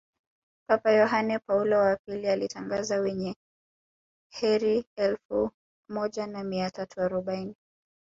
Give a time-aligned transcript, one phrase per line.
[0.67, 3.35] papa yohane paulo wa pili alitangaza Wenye
[4.31, 5.51] kheri elfu
[5.89, 7.55] moja na mia tatu arobaini